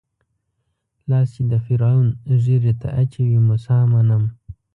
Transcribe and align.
لاس 1.09 1.27
چې 1.35 1.41
د 1.51 1.53
فرعون 1.65 2.07
ږيرې 2.43 2.73
ته 2.81 2.87
اچوي 3.01 3.37
موسی 3.47 3.79
منم. 3.91 4.23